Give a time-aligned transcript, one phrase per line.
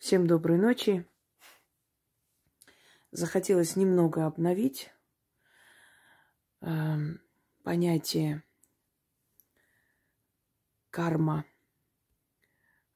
[0.00, 1.06] Всем доброй ночи.
[3.10, 4.90] Захотелось немного обновить
[6.62, 6.96] э,
[7.64, 8.42] понятие
[10.88, 11.44] карма,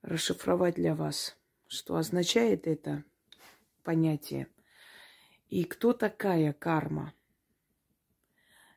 [0.01, 1.37] расшифровать для вас,
[1.67, 3.05] что означает это
[3.83, 4.49] понятие
[5.51, 7.13] и кто такая карма.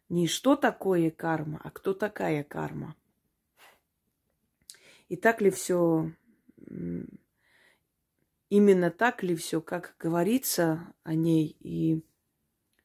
[0.09, 2.93] Не что такое карма, а кто такая карма.
[5.07, 6.11] И так ли все
[8.49, 12.05] именно так ли все, как говорится о ней, и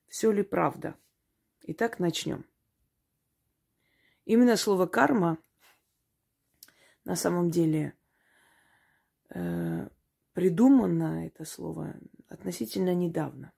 [0.08, 0.96] все ли правда.
[1.62, 2.44] Итак, начнем.
[4.24, 5.38] Именно слово карма
[7.04, 7.94] на самом деле
[9.30, 9.88] э,
[10.32, 11.96] придумано это слово
[12.28, 13.52] относительно недавно.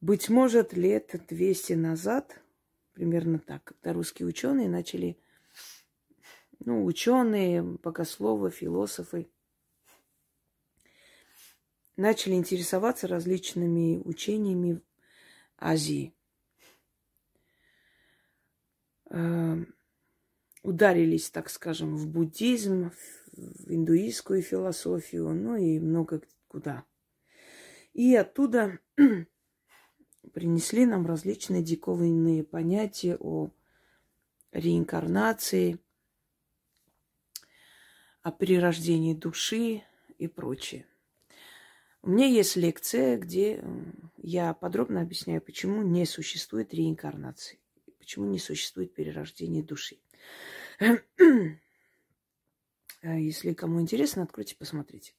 [0.00, 2.40] Быть может, лет 200 назад,
[2.92, 5.18] примерно так, когда русские ученые начали,
[6.60, 9.28] ну, ученые, богословы, философы,
[11.98, 14.80] начали интересоваться различными учениями
[15.58, 16.14] Азии.
[19.10, 19.74] Эм,
[20.62, 22.92] ударились, так скажем, в буддизм,
[23.32, 26.84] в индуистскую философию, ну и много куда.
[27.94, 28.78] И оттуда
[30.32, 33.50] принесли нам различные диковинные понятия о
[34.52, 35.80] реинкарнации,
[38.22, 39.82] о перерождении души
[40.18, 40.86] и прочее.
[42.08, 43.62] Меня есть лекция, где
[44.16, 47.60] я подробно объясняю, почему не существует реинкарнации,
[47.98, 49.98] почему не существует перерождения души.
[50.78, 50.94] А
[53.02, 55.12] если кому интересно, откройте, посмотрите.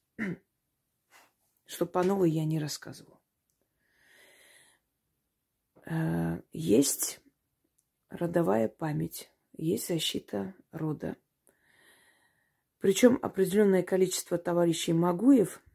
[1.64, 3.20] Чтобы по новой я не рассказывала.
[5.86, 7.20] А, есть
[8.08, 11.16] родовая память, есть защита рода.
[12.80, 15.62] Причем определенное количество товарищей Магуев–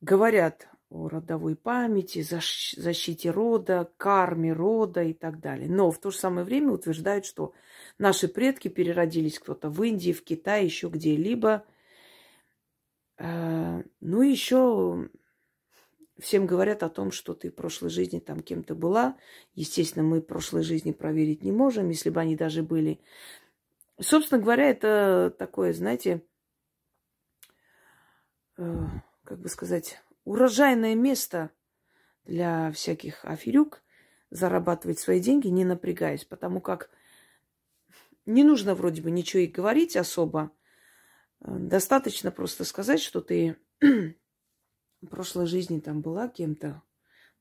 [0.00, 5.68] говорят о родовой памяти, защите рода, карме рода и так далее.
[5.68, 7.52] Но в то же самое время утверждают, что
[7.98, 11.64] наши предки переродились кто-то в Индии, в Китае, еще где-либо.
[13.18, 15.10] А, ну, еще
[16.18, 19.16] всем говорят о том, что ты в прошлой жизни там кем-то была.
[19.54, 23.00] Естественно, мы прошлой жизни проверить не можем, если бы они даже были.
[24.00, 26.22] Собственно говоря, это такое, знаете,
[28.56, 28.86] э,
[29.28, 31.50] как бы сказать, урожайное место
[32.24, 33.82] для всяких аферюк
[34.30, 36.88] зарабатывать свои деньги, не напрягаясь, потому как
[38.24, 40.50] не нужно вроде бы ничего и говорить особо.
[41.40, 46.82] Достаточно просто сказать, что ты в прошлой жизни там была кем-то,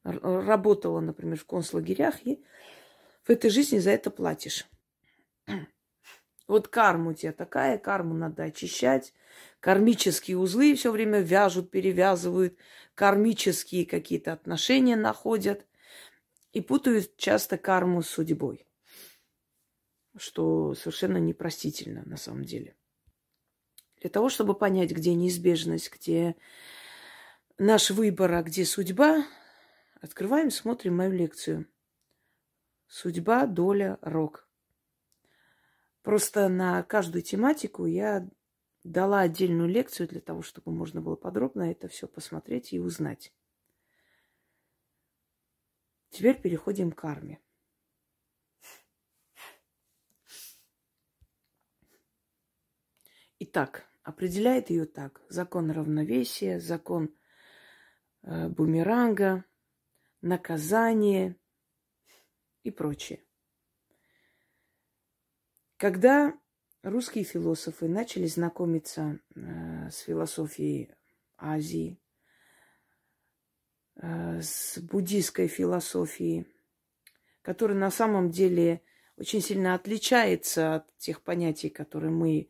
[0.04, 2.44] работала, например, в концлагерях, и
[3.24, 4.68] в этой жизни за это платишь.
[6.48, 9.14] Вот карма у тебя такая, карму надо очищать,
[9.60, 12.58] кармические узлы все время вяжут, перевязывают,
[12.96, 15.66] кармические какие-то отношения находят
[16.54, 18.66] и путают часто карму с судьбой,
[20.16, 22.76] что совершенно непростительно на самом деле.
[24.00, 26.36] Для того, чтобы понять, где неизбежность, где
[27.58, 29.26] наш выбор, а где судьба,
[30.00, 31.68] открываем, смотрим мою лекцию.
[32.88, 34.47] Судьба, доля, рок.
[36.08, 38.30] Просто на каждую тематику я
[38.86, 43.34] дала отдельную лекцию для того, чтобы можно было подробно это все посмотреть и узнать.
[46.08, 47.42] Теперь переходим к карме.
[53.40, 55.22] Итак, определяет ее так.
[55.28, 57.14] Закон равновесия, закон
[58.22, 59.44] э, бумеранга,
[60.22, 61.36] наказание
[62.64, 63.27] и прочее.
[65.78, 66.34] Когда
[66.82, 70.90] русские философы начали знакомиться э, с философией
[71.38, 72.00] Азии,
[73.96, 76.48] э, с буддийской философией,
[77.44, 78.82] которая на самом деле
[79.18, 82.50] очень сильно отличается от тех понятий, которые мы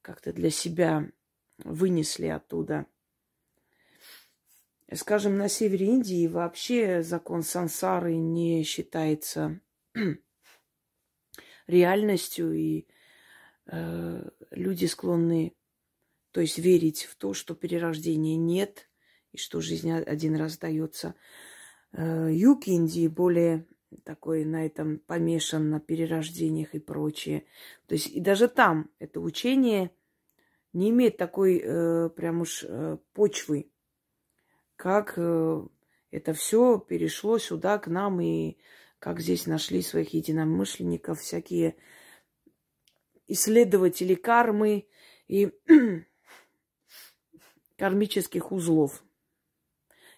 [0.00, 1.10] как-то для себя
[1.58, 2.86] вынесли оттуда.
[4.90, 9.60] Скажем, на севере Индии вообще закон сансары не считается
[11.66, 12.86] реальностью, и
[13.66, 15.54] э, люди склонны,
[16.32, 18.88] то есть верить в то, что перерождения нет,
[19.32, 21.14] и что жизнь один раз дается.
[21.92, 23.66] Э, юг Индии более
[24.02, 27.44] такой на этом помешан, на перерождениях и прочее.
[27.86, 29.90] То есть и даже там это учение
[30.72, 33.70] не имеет такой э, прям уж э, почвы,
[34.76, 35.62] как э,
[36.10, 38.56] это все перешло сюда к нам и
[39.04, 41.76] как здесь нашли своих единомышленников всякие
[43.26, 44.88] исследователи кармы
[45.28, 45.52] и
[47.76, 49.04] кармических узлов.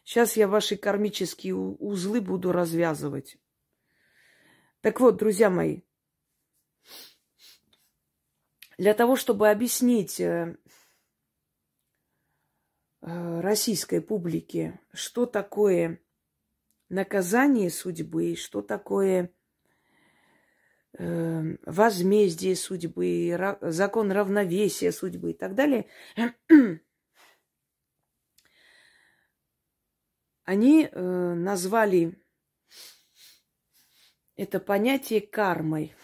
[0.04, 3.38] Сейчас я ваши кармические узлы буду развязывать.
[4.82, 5.80] Так вот, друзья мои,
[8.78, 10.56] для того, чтобы объяснить э,
[13.02, 16.00] э, российской публике, что такое
[16.88, 19.32] наказание судьбы, что такое
[20.98, 25.86] э, возмездие судьбы, закон равновесия судьбы и так далее,
[30.44, 32.18] они назвали
[34.36, 35.94] это понятие кармой.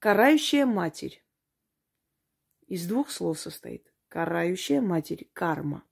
[0.00, 1.24] Карающая матерь.
[2.66, 3.92] Из двух слов состоит.
[4.08, 5.84] Карающая матерь, карма.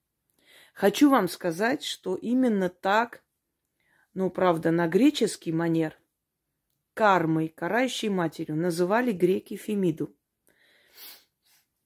[0.79, 3.25] Хочу вам сказать, что именно так,
[4.15, 5.99] ну, правда, на греческий манер,
[6.95, 10.15] кармой, карающей матерью, называли греки Фемиду.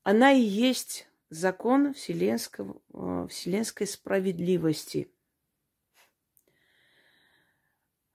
[0.02, 5.10] Она и есть закон вселенского, э, вселенской справедливости–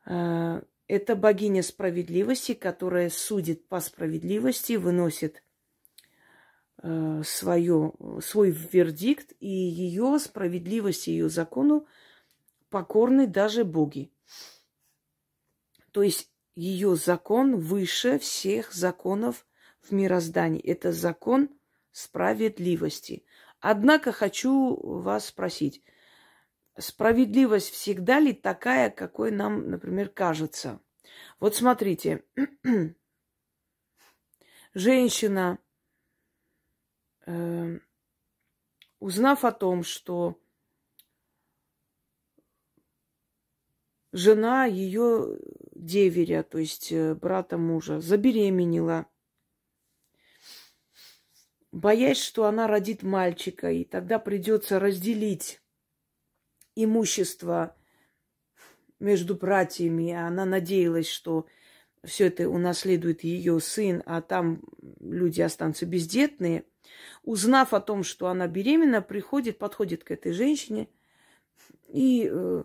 [0.07, 5.43] Э, это богиня справедливости, которая судит по справедливости, выносит
[6.81, 11.87] свое, свой вердикт, и ее справедливости, ее закону
[12.69, 14.11] покорны даже боги.
[15.91, 19.45] То есть ее закон выше всех законов
[19.81, 20.61] в мироздании.
[20.61, 21.49] Это закон
[21.91, 23.25] справедливости.
[23.59, 25.83] Однако хочу вас спросить,
[26.77, 30.79] справедливость всегда ли такая, какой нам, например, кажется?
[31.39, 32.23] Вот смотрите,
[34.73, 35.59] женщина,
[37.27, 37.79] э,
[38.99, 40.39] узнав о том, что
[44.11, 45.37] жена ее
[45.75, 49.05] деверя, то есть э, брата мужа, забеременела,
[51.71, 55.61] боясь, что она родит мальчика, и тогда придется разделить
[56.75, 57.75] имущество
[58.99, 60.11] между братьями.
[60.11, 61.45] Она надеялась, что
[62.07, 64.61] все это унаследует ее сын, а там
[64.99, 66.63] люди останутся бездетные.
[67.23, 70.87] Узнав о том, что она беременна, приходит, подходит к этой женщине
[71.89, 72.63] и э,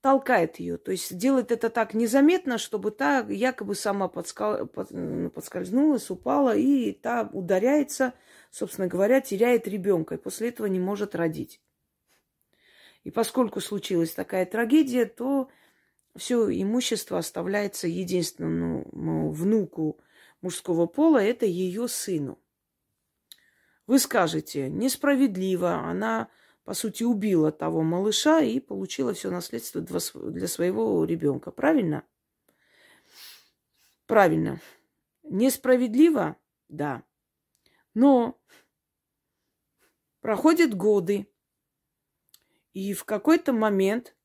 [0.00, 0.76] толкает ее.
[0.76, 4.90] То есть делает это так незаметно, чтобы та якобы сама подскал, под,
[5.32, 8.14] подскользнулась, упала, и та ударяется,
[8.50, 11.60] собственно говоря, теряет ребенка, и после этого не может родить.
[13.04, 15.48] И поскольку случилась такая трагедия, то
[16.16, 20.00] все имущество оставляется единственному внуку
[20.40, 22.42] мужского пола, это ее сыну.
[23.86, 26.28] Вы скажете, несправедливо, она,
[26.64, 31.50] по сути, убила того малыша и получила все наследство для своего ребенка.
[31.50, 32.04] Правильно?
[34.06, 34.60] Правильно.
[35.22, 36.36] Несправедливо?
[36.68, 37.04] Да.
[37.94, 38.40] Но
[40.20, 41.26] проходят годы,
[42.72, 44.16] и в какой-то момент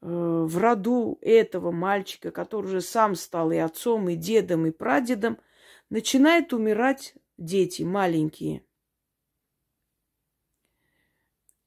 [0.00, 5.38] в роду этого мальчика, который уже сам стал и отцом, и дедом, и прадедом,
[5.90, 8.62] начинают умирать дети маленькие.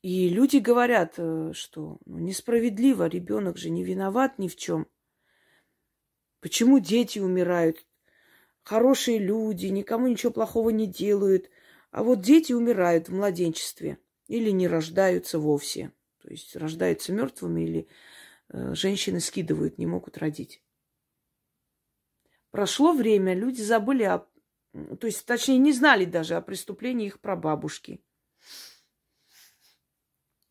[0.01, 4.87] И люди говорят, э, что ну, несправедливо, ребенок же не виноват ни в чем.
[6.39, 7.85] Почему дети умирают?
[8.63, 11.51] Хорошие люди, никому ничего плохого не делают.
[11.91, 15.91] А вот дети умирают в младенчестве или не рождаются вовсе.
[16.23, 17.85] То есть рождаются мертвыми или э,
[18.51, 20.63] женщины скидывают, не могут родить.
[22.51, 24.27] Прошло время, люди забыли о...
[24.99, 28.03] То есть, точнее, не знали даже о преступлении их прабабушки.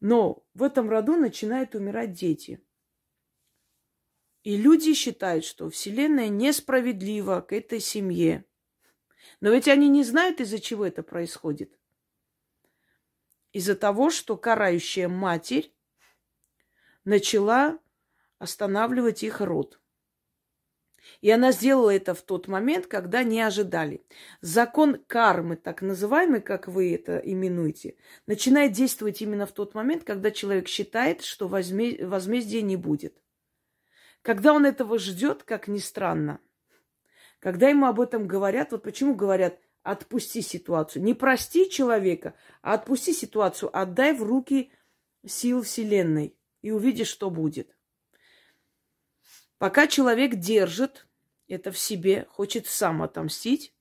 [0.01, 2.65] Но в этом роду начинают умирать дети.
[4.43, 8.47] И люди считают, что Вселенная несправедлива к этой семье.
[9.41, 11.81] Но ведь они не знают, из-за чего это происходит
[13.53, 15.75] из-за того, что карающая матерь
[17.05, 17.79] начала
[18.41, 19.81] останавливать их род.
[21.21, 24.05] И она сделала это в тот момент, когда не ожидали.
[24.41, 27.95] Закон кармы, так называемый, как вы это именуете,
[28.27, 33.17] начинает действовать именно в тот момент, когда человек считает, что возмездия не будет.
[34.23, 36.41] Когда он этого ждет, как ни странно,
[37.39, 41.03] когда ему об этом говорят, вот почему говорят– Отпусти ситуацию.
[41.03, 43.71] Не прости человека, а отпусти ситуацию.
[43.77, 44.71] Отдай в руки
[45.27, 47.75] сил Вселенной и увидишь, что будет.
[49.61, 51.07] Пока человек держит
[51.47, 53.75] это в себе, хочет сам отомстить,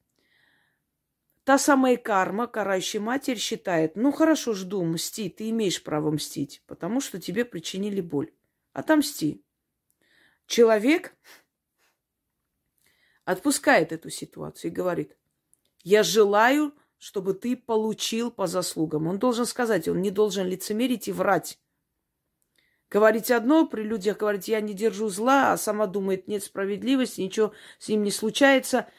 [1.45, 6.99] та самая карма, карающая матерь, считает, ну хорошо, жду, мсти, ты имеешь право мстить, потому
[6.99, 8.33] что тебе причинили боль.
[8.73, 9.41] Отомсти.
[10.47, 11.15] Человек
[13.23, 15.15] отпускает эту ситуацию и говорит,
[15.85, 19.07] Я желаю, чтобы ты получил по заслугам.
[19.07, 21.57] Он должен сказать, он не должен лицемерить и врать.
[22.89, 27.53] Говорить одно, при людях говорить, я не держу зла, а сама думает, нет справедливости, ничего
[27.77, 28.89] с ним не случается.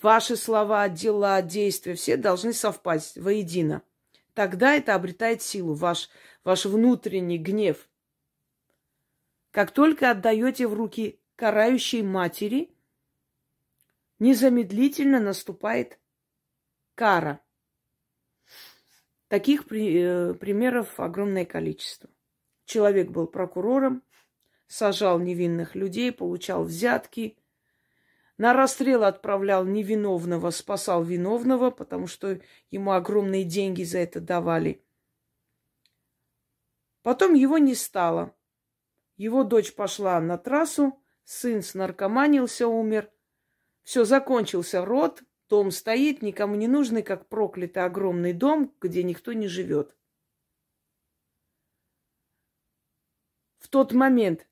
[0.00, 3.82] Ваши слова, дела, действия, все должны совпасть воедино.
[4.34, 6.08] Тогда это обретает силу, ваш,
[6.44, 7.88] ваш внутренний гнев.
[9.50, 12.72] Как только отдаете в руки карающей матери,
[14.20, 15.98] незамедлительно наступает
[16.94, 17.40] кара.
[19.26, 22.08] Таких при, э, примеров огромное количество.
[22.64, 24.02] Человек был прокурором,
[24.66, 27.36] сажал невинных людей, получал взятки,
[28.38, 32.40] на расстрел отправлял невиновного, спасал виновного, потому что
[32.70, 34.82] ему огромные деньги за это давали.
[37.02, 38.34] Потом его не стало.
[39.16, 43.10] Его дочь пошла на трассу, сын снаркоманился, умер.
[43.82, 49.48] Все, закончился род, дом стоит, никому не нужный, как проклятый огромный дом, где никто не
[49.48, 49.94] живет.
[53.62, 54.48] В тот момент,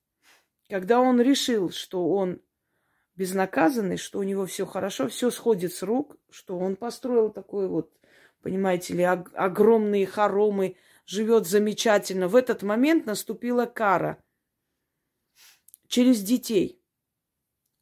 [0.69, 2.40] когда он решил, что он
[3.17, 7.93] безнаказанный, что у него все хорошо, все сходит с рук, что он построил такой вот,
[8.40, 10.76] понимаете ли, огромные хоромы,
[11.07, 12.29] живет замечательно.
[12.29, 14.23] В этот момент наступила кара
[15.88, 16.81] через детей.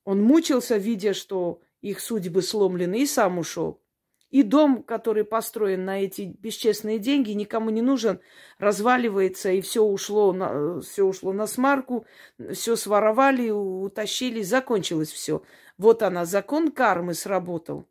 [0.04, 3.82] Он мучился, видя, что их судьбы сломлены, и сам ушел.
[4.30, 8.20] И дом, который построен на эти бесчестные деньги, никому не нужен,
[8.58, 12.04] разваливается, и все ушло все ушло на смарку,
[12.52, 15.42] все своровали, утащили, закончилось все.
[15.78, 17.86] Вот она, закон кармы сработал.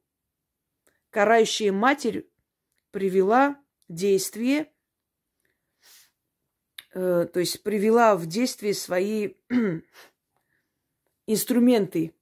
[1.09, 2.29] Карающая матерь
[2.91, 4.71] привела действие,
[6.93, 9.33] э, то есть привела в действие свои
[11.25, 12.13] инструменты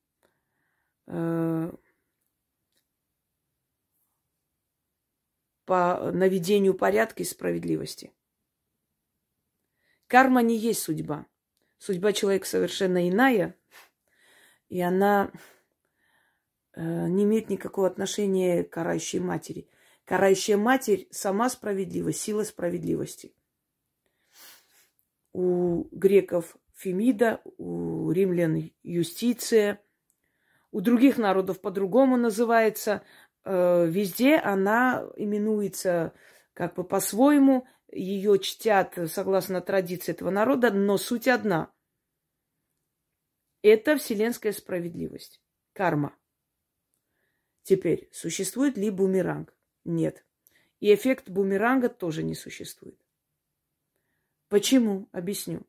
[1.08, 1.72] э,
[5.66, 8.12] по наведению порядка и справедливости.
[10.08, 11.26] Карма не есть судьба.
[11.78, 13.56] Судьба человека совершенно иная,
[14.70, 15.32] и она
[16.74, 19.68] э, не имеет никакого отношения к карающей матери.
[20.06, 23.34] Карающая матерь сама справедливость, сила справедливости.
[25.34, 29.82] У греков Фемида, у римлян юстиция,
[30.72, 33.02] у других народов по-другому называется–
[33.46, 36.14] везде она именуется
[36.54, 41.72] как бы по-своему, ее чтят согласно традиции этого народа, но суть одна.
[43.62, 45.42] Это вселенская справедливость,
[45.74, 46.16] карма.
[47.64, 49.56] Теперь, существует ли бумеранг?
[49.86, 50.26] Нет.
[50.80, 53.00] И эффект бумеранга тоже не существует.
[54.50, 55.10] Почему?
[55.12, 55.66] Объясню.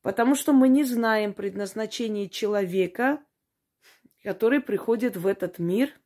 [0.00, 3.24] Потому что мы не знаем предназначение человека,
[4.22, 5.90] который приходит в этот мир–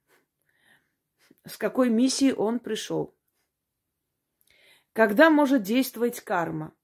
[1.46, 3.14] с какой миссией он пришел.
[4.92, 6.74] Когда может действовать карма?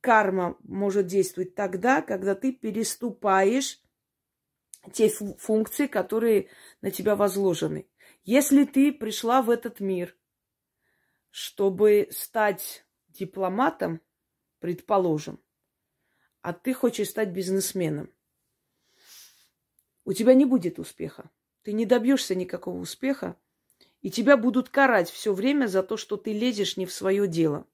[0.00, 3.80] Карма может действовать тогда, когда ты переступаешь
[4.92, 6.48] те функции, которые
[6.82, 7.88] на тебя возложены.
[8.22, 10.16] Если ты пришла в этот мир,
[11.30, 14.00] чтобы стать дипломатом,
[14.60, 15.40] предположим,
[16.42, 18.12] а ты хочешь стать бизнесменом,
[20.04, 21.30] у тебя не будет успеха.
[21.64, 23.36] Ты не добьешься никакого успеха,
[24.02, 27.66] и тебя будут карать все время за то, что ты лезешь не в свое дело.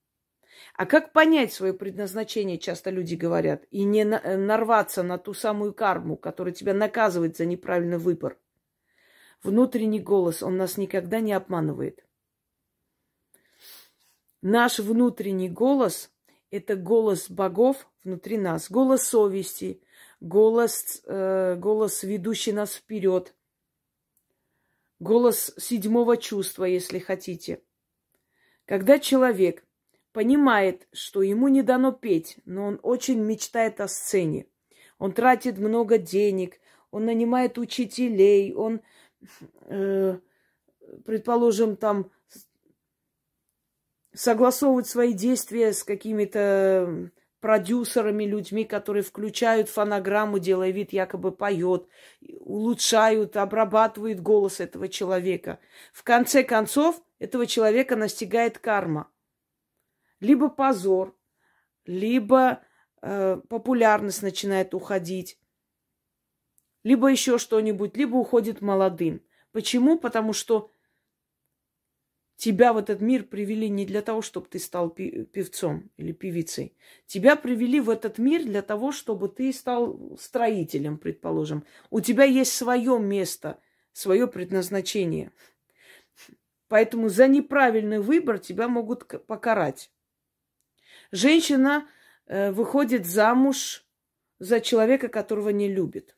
[0.77, 5.75] А как понять свое предназначение, часто люди говорят, и не э, нарваться на ту самую
[5.75, 8.39] карму, которая тебя наказывает за неправильный выбор?
[9.43, 12.07] Внутренний голос, он нас никогда не обманывает.
[14.41, 16.13] Наш внутренний голос–
[16.53, 19.83] это голос богов внутри нас, голос совести,
[20.21, 23.35] голос, э, голос, ведущий нас вперед–
[25.01, 27.63] голос седьмого чувства, если хотите.
[28.67, 29.65] Когда человек
[30.13, 34.47] понимает, что ему не дано петь, но он очень мечтает о сцене,
[34.99, 38.83] он тратит много денег, он нанимает учителей, он,
[39.63, 40.19] э,
[41.05, 42.11] предположим, там
[44.13, 51.87] согласовывает свои действия с какими-то продюсерами, людьми, которые включают фонограмму, делая вид, якобы поет,
[52.41, 55.59] улучшают, обрабатывают голос этого человека.
[55.93, 59.11] В конце концов, этого человека настигает карма.
[60.21, 61.17] Либо позор,
[61.87, 62.61] либо
[63.03, 65.39] э, популярность начинает уходить,
[66.83, 69.23] либо еще что-нибудь, либо уходит молодым.
[69.53, 69.99] Почему?
[69.99, 70.71] Потому что
[72.41, 76.75] Тебя в этот мир привели не для того, чтобы ты стал певцом или певицей.
[77.05, 81.67] Тебя привели в этот мир для того, чтобы ты стал строителем, предположим.
[81.91, 83.61] У тебя есть свое место
[83.93, 85.33] свое предназначение.
[86.69, 89.91] Поэтому за неправильный выбор тебя могут покарать.
[91.13, 91.87] Женщина
[92.25, 93.85] э, выходит замуж
[94.39, 96.17] за человека, которого не любит.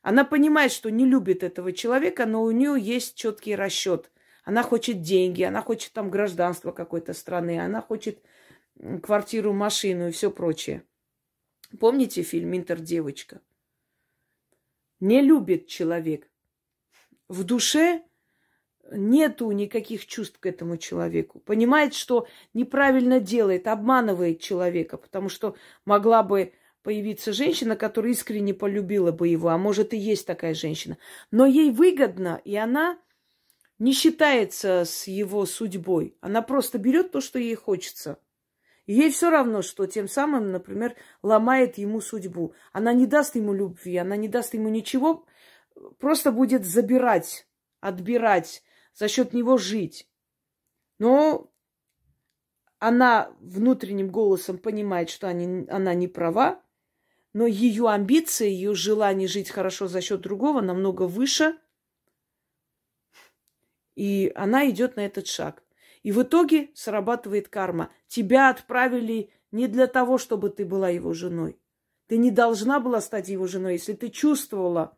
[0.00, 4.12] Она понимает, что не любит этого человека, но у нее есть четкий расчет.
[4.48, 8.22] Она хочет деньги, она хочет там гражданство какой-то страны, она хочет
[9.02, 10.84] квартиру, машину и все прочее.
[11.78, 13.42] Помните фильм «Интердевочка»?
[15.00, 16.30] Не любит человек.
[17.28, 18.04] В душе
[18.90, 21.40] нету никаких чувств к этому человеку.
[21.40, 29.12] Понимает, что неправильно делает, обманывает человека, потому что могла бы появиться женщина, которая искренне полюбила
[29.12, 30.96] бы его, а может и есть такая женщина.
[31.30, 32.98] Но ей выгодно, и она
[33.78, 36.16] не считается с его судьбой.
[36.20, 38.18] Она просто берет то, что ей хочется.
[38.86, 42.54] И ей все равно, что тем самым, например, ломает ему судьбу.
[42.72, 45.26] Она не даст ему любви, она не даст ему ничего,
[45.98, 47.46] просто будет забирать,
[47.80, 48.62] отбирать,
[48.94, 50.08] за счет него жить.
[50.98, 51.50] Но
[52.78, 56.62] она внутренним голосом понимает, что они, она не права,
[57.32, 61.58] но ее амбиции, ее желание жить хорошо за счет другого намного выше,
[63.98, 65.64] и она идет на этот шаг.
[66.04, 67.90] И в итоге срабатывает карма.
[68.06, 71.58] Тебя отправили не для того, чтобы ты была его женой.
[72.06, 74.96] Ты не должна была стать его женой, если ты чувствовала,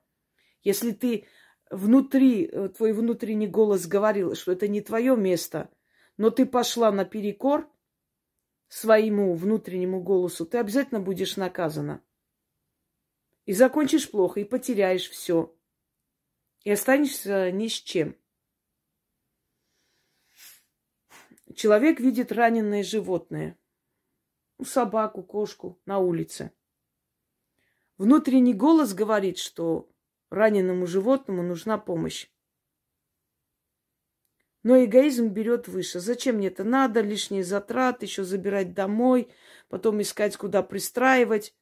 [0.62, 1.24] если ты
[1.70, 5.70] внутри, э, твой внутренний голос говорил, что это не твое место,
[6.18, 7.72] но ты пошла наперекор
[8.68, 12.02] своему внутреннему голосу, ты обязательно будешь наказана.
[13.46, 15.56] И закончишь плохо, и потеряешь все.
[16.64, 18.14] И останешься ни с чем.
[21.60, 23.54] Человек видит раненое животное.
[24.64, 26.52] Собаку, кошку на улице.
[27.98, 29.86] Внутренний голос говорит, что
[30.30, 32.30] раненому животному нужна помощь.
[34.62, 36.00] Но эгоизм берет выше.
[36.00, 37.02] Зачем мне это надо?
[37.02, 39.30] Лишние затраты, еще забирать домой,
[39.68, 41.54] потом искать, куда пристраивать.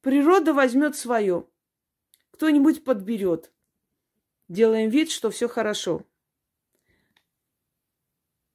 [0.00, 1.46] Природа возьмет свое.
[2.30, 3.52] Кто-нибудь подберет.
[4.48, 6.06] Делаем вид, что все хорошо.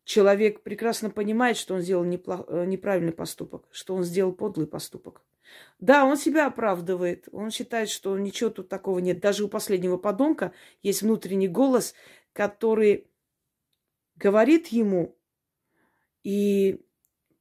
[0.05, 2.45] Человек прекрасно понимает, что он сделал неплох...
[2.47, 5.23] Э, неправильный поступок, что он сделал подлый поступок.
[5.79, 7.27] Да, он себя оправдывает.
[7.31, 9.19] Он считает, что ничего тут такого нет.
[9.19, 11.95] Даже у последнего подонка есть внутренний голос,
[12.33, 13.07] который
[14.15, 15.17] говорит ему,
[16.23, 16.85] и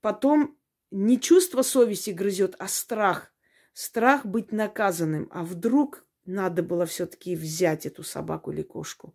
[0.00, 0.56] потом
[0.90, 3.32] не чувство совести грызет, а страх.
[3.74, 5.28] Страх быть наказанным.
[5.30, 9.14] А вдруг надо было все-таки взять эту собаку или кошку?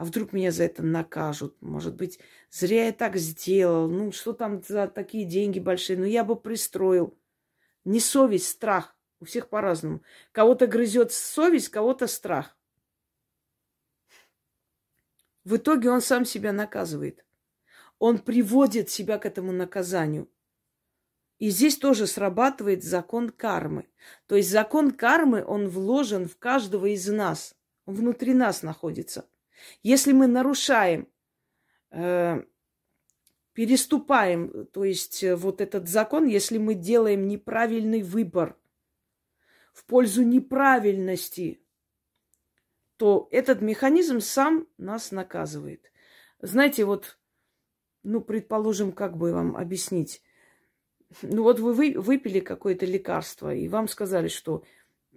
[0.00, 1.60] А вдруг меня за это накажут?
[1.60, 2.18] Может быть,
[2.50, 3.86] зря я так сделал.
[3.86, 5.98] Ну, что там за такие деньги большие?
[5.98, 7.18] Ну, я бы пристроил.
[7.84, 8.96] Не совесть, страх.
[9.18, 10.02] У всех по-разному.
[10.32, 12.56] Кого-то грызет совесть, кого-то страх.
[15.44, 17.22] В итоге он сам себя наказывает.
[17.98, 20.30] Он приводит себя к этому наказанию.
[21.36, 23.86] И здесь тоже срабатывает закон кармы.
[24.28, 27.54] То есть закон кармы, он вложен в каждого из нас.
[27.84, 29.28] Он внутри нас находится.
[29.82, 31.08] Если мы нарушаем,
[31.90, 32.42] э,
[33.52, 38.56] переступаем, то есть э, вот этот закон, если мы делаем неправильный выбор
[39.72, 41.60] в пользу неправильности,
[42.96, 45.90] то этот механизм сам нас наказывает.
[46.42, 47.18] Знаете, вот,
[48.02, 50.22] ну, предположим, как бы вам объяснить,
[51.22, 54.64] ну вот вы выпили какое-то лекарство, и вам сказали, что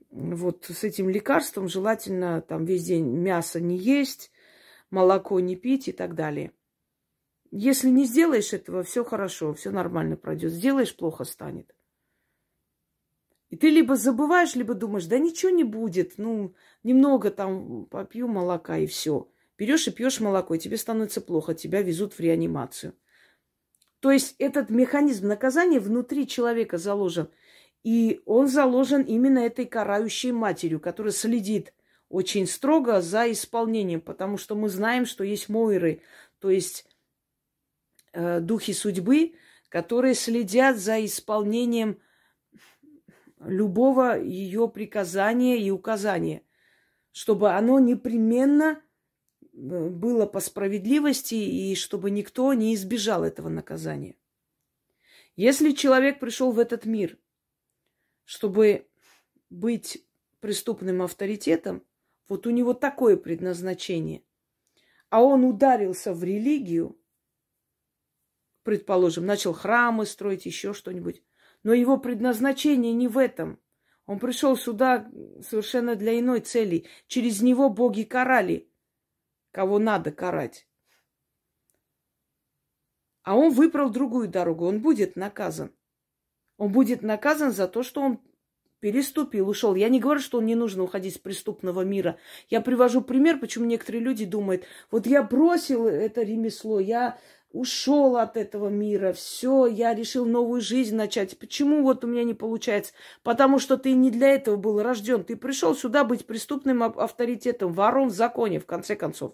[0.10, 4.32] вот с этим лекарством желательно там весь день мясо не есть,
[4.94, 6.54] молоко не пить и так далее.
[7.52, 10.52] Если не сделаешь этого, все хорошо, все нормально пройдет.
[10.52, 11.76] Сделаешь, плохо станет.
[13.50, 18.78] И ты либо забываешь, либо думаешь, да ничего не будет, ну, немного там попью молока
[18.78, 19.30] и все.
[19.58, 22.96] Берешь и пьешь молоко, и тебе становится плохо, тебя везут в реанимацию.
[24.00, 27.30] То есть этот механизм наказания внутри человека заложен.
[27.84, 31.74] И он заложен именно этой карающей матерью, которая следит
[32.13, 36.02] очень строго за исполнением, потому что мы знаем, что есть мойры,
[36.39, 36.86] то есть
[38.13, 39.36] э, духи судьбы,
[39.69, 41.99] которые следят за исполнением
[43.39, 46.43] любого ее приказания и указания,
[47.12, 48.82] чтобы оно непременно
[49.54, 54.17] Э, было по справедливости и чтобы никто не избежал этого наказания.
[55.36, 57.17] Если человек пришел в этот мир,
[58.26, 58.88] чтобы
[59.49, 60.06] быть
[60.39, 61.84] преступным авторитетом,
[62.28, 64.24] вот у него такое предназначение,
[65.10, 67.00] а он ударился в религию,
[68.64, 71.22] предположим, начал храмы строить, еще что-нибудь,
[71.64, 73.60] но его предназначение не в этом.
[74.06, 75.10] Он пришел сюда
[75.42, 76.88] совершенно для иной цели.
[77.08, 78.70] Через него боги карали,
[79.52, 80.68] кого надо карать.
[83.24, 84.66] А он выбрал другую дорогу.
[84.66, 85.74] Он будет наказан.
[86.58, 88.22] Он будет наказан за то, что он
[88.84, 89.76] переступил, ушел.
[89.76, 92.17] Я не говорю, что он не нужно уходить с преступного мира.
[92.50, 97.17] Я привожу пример, почему некоторые люди думают, вот я бросил это ремесло, я
[97.54, 101.39] ушел от этого мира, все, я решил новую жизнь начать.
[101.39, 102.91] Почему вот у меня не получается?
[103.24, 105.24] Потому что ты не для этого был рожден.
[105.24, 109.34] Ты пришел сюда быть преступным авторитетом, вором в законе, в конце концов.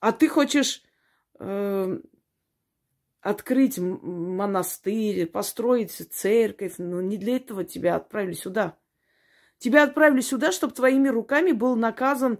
[0.00, 0.82] А ты хочешь
[1.38, 1.98] э,
[3.26, 6.74] открыть монастырь, построить церковь.
[6.78, 8.78] Но не для этого тебя отправили сюда.
[9.58, 12.38] Тебя отправили сюда, чтобы твоими руками был наказан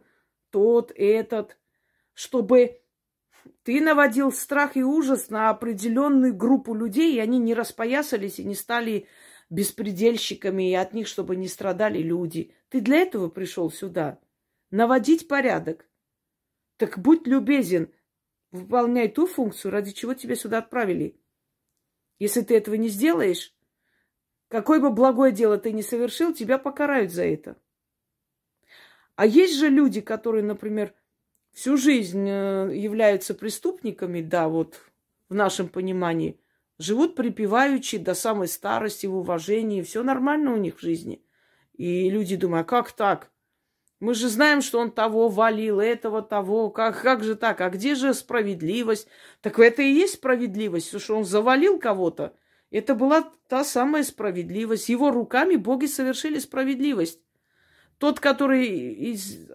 [0.51, 1.59] тот, этот,
[2.14, 2.81] чтобы
[3.64, 8.55] ты наводил страх и ужас на определенную группу людей, и они не распоясались и не
[8.55, 9.09] стали
[9.51, 12.55] беспредельщиками, и от них, чтобы не страдали люди.
[12.68, 14.20] Ты для этого пришел сюда.
[14.70, 15.88] Наводить порядок.
[16.77, 17.90] Так будь любезен,
[18.57, 21.21] выполняй ту функцию, ради чего тебя сюда отправили.
[22.19, 23.55] Если ты этого не сделаешь,
[24.49, 27.57] какое бы благое дело ты не совершил, тебя покарают за это.
[29.14, 30.95] А есть же люди, которые, например,
[31.53, 34.81] всю жизнь э, являются преступниками, да, вот
[35.29, 36.38] в нашем понимании,
[36.79, 41.25] живут припеваючи до самой старости, в уважении, все нормально у них в жизни.
[41.75, 43.31] И люди думают, а как так?
[43.99, 46.71] Мы же знаем, что он того валил, этого, того.
[46.71, 47.61] Как, как же так?
[47.63, 49.09] А где же справедливость?
[49.41, 52.35] Так это и есть справедливость, что он завалил кого-то.
[52.71, 54.91] Это была та самая справедливость.
[54.91, 57.21] Его руками боги совершили справедливость.
[57.99, 59.49] Тот, который из,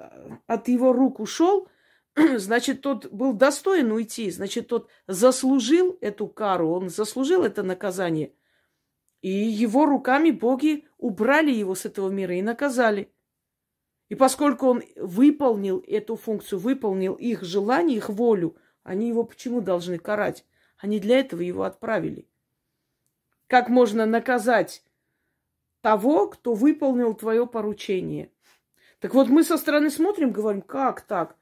[0.47, 1.67] от его рук ушел,
[2.15, 8.33] значит, тот был достоин уйти, значит, тот заслужил эту кару, он заслужил это наказание.
[9.21, 13.11] И его руками боги убрали его с этого мира и наказали.
[14.11, 19.99] И поскольку он выполнил эту функцию, выполнил их желание, их волю, они его почему должны
[19.99, 20.45] карать?
[20.77, 22.27] Они для этого его отправили.
[23.47, 24.83] Как можно наказать
[25.79, 28.33] того, кто выполнил твое поручение?
[28.99, 31.37] Так вот, мы со стороны смотрим, говорим, как так?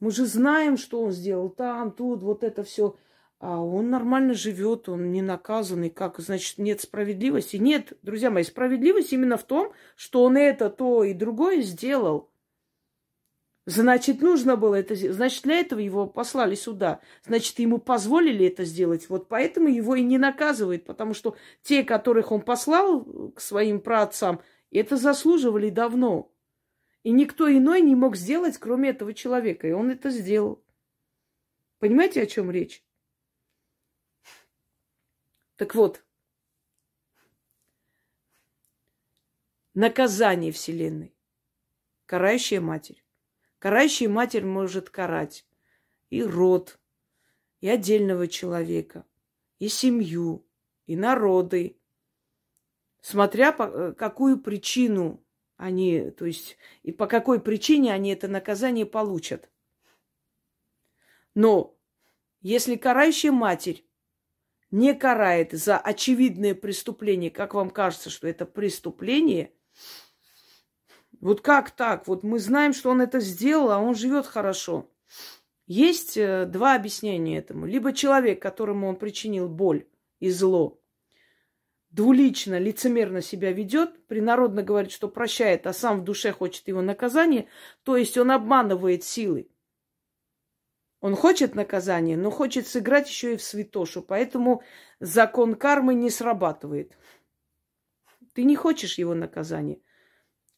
[0.00, 2.96] Мы же знаем, что он сделал там, тут, вот это все.
[3.40, 5.88] А он нормально живет, он не наказанный.
[5.88, 7.56] Как, значит, нет справедливости?
[7.56, 12.30] Нет, друзья мои, справедливость именно в том, что он это, то и другое сделал.
[13.64, 15.16] Значит, нужно было это сделать.
[15.16, 17.00] Значит, для этого его послали сюда.
[17.24, 19.08] Значит, ему позволили это сделать.
[19.08, 24.42] Вот поэтому его и не наказывают, потому что те, которых он послал к своим праотцам,
[24.70, 26.30] это заслуживали давно.
[27.04, 29.66] И никто иной не мог сделать, кроме этого человека.
[29.66, 30.62] И он это сделал.
[31.78, 32.84] Понимаете, о чем речь?
[35.60, 36.02] Так вот,
[39.74, 41.14] наказание Вселенной.
[42.06, 43.04] Карающая матерь.
[43.58, 45.44] Карающая матерь может карать
[46.08, 46.80] и род,
[47.60, 49.04] и отдельного человека,
[49.58, 50.46] и семью,
[50.86, 51.76] и народы,
[53.02, 55.22] смотря по э, какую причину
[55.56, 59.50] они, то есть, и по какой причине они это наказание получат.
[61.34, 61.76] Но
[62.40, 63.84] если карающая матерь
[64.70, 69.52] не карает за очевидное преступление, как вам кажется, что это преступление,
[71.20, 72.08] вот как так?
[72.08, 74.90] Вот мы знаем, что он это сделал, а он живет хорошо.
[75.66, 77.66] Есть э, два объяснения этому.
[77.66, 79.86] Либо человек, которому он причинил боль
[80.18, 80.80] и зло,
[81.90, 87.46] двулично, лицемерно себя ведет, принародно говорит, что прощает, а сам в душе хочет его наказания,
[87.82, 89.49] то есть он обманывает силы.
[91.00, 94.62] Он хочет наказания, но хочет сыграть еще и в святошу, поэтому
[95.00, 96.96] закон кармы не срабатывает.
[98.34, 99.80] Ты не хочешь его наказания.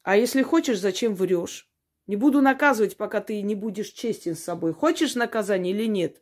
[0.03, 1.71] А если хочешь, зачем врешь?
[2.09, 4.73] Не буду наказывать, пока ты не будешь честен с собой.
[4.73, 6.21] Хочешь наказание или нет?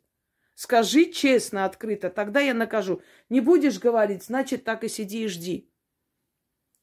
[0.54, 3.00] Скажи честно, открыто, тогда я накажу.
[3.30, 5.72] Не будешь говорить, значит, так и сиди и жди.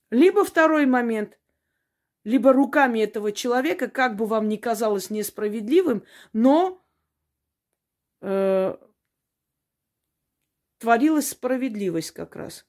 [0.09, 1.37] Либо второй момент.
[2.23, 6.83] Либо руками этого человека, как бы вам ни казалось несправедливым, но
[8.21, 8.75] э,
[10.77, 12.65] творилась справедливость как раз.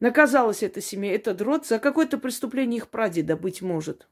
[0.00, 4.08] Наказалась эта семья, этот род за какое-то преступление их прадеда, быть может.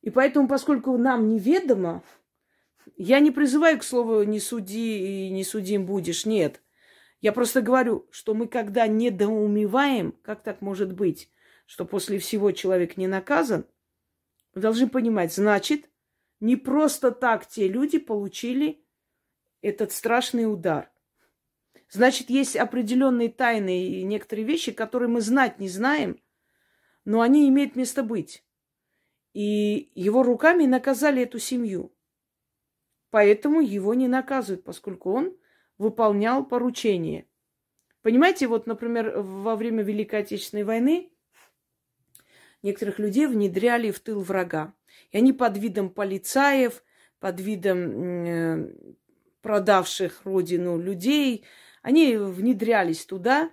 [0.00, 2.02] И поэтому, поскольку нам неведомо,
[2.96, 6.62] я не призываю к слову «не суди и не судим будешь», нет.
[7.20, 11.30] Я просто говорю, что мы когда недоумеваем, как так может быть,
[11.66, 13.66] что после всего человек не наказан,
[14.54, 15.88] мы должны понимать, значит,
[16.44, 18.84] не просто так те люди получили
[19.62, 20.92] этот страшный удар.
[21.88, 26.22] Значит, есть определенные тайны и некоторые вещи, которые мы знать не знаем,
[27.06, 28.44] но они имеют место быть.
[29.32, 31.96] И его руками наказали эту семью.
[33.08, 35.34] Поэтому его не наказывают, поскольку он
[35.78, 37.26] выполнял поручение.
[38.02, 41.10] Понимаете, вот, например, во время Великой Отечественной войны
[42.60, 44.74] некоторых людей внедряли в тыл врага.
[45.10, 46.82] И они под видом полицаев,
[47.20, 48.74] под видом э,
[49.42, 51.44] продавших родину людей,
[51.82, 53.50] они внедрялись туда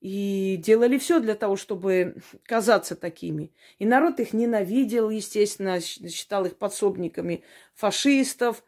[0.00, 3.52] и делали все для того, чтобы казаться такими.
[3.78, 8.62] И народ их ненавидел, естественно, считал их подсобниками фашистов,